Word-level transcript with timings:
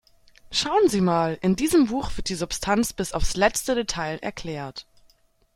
Schauen 0.49 0.89
Sie 0.89 0.99
mal, 0.99 1.37
in 1.43 1.55
diesem 1.55 1.85
Buch 1.85 2.17
wird 2.17 2.29
die 2.29 2.33
Substanz 2.33 2.91
bis 2.91 3.13
aufs 3.13 3.35
letzte 3.35 3.75
Detail 3.75 4.17
erklärt. 4.17 4.87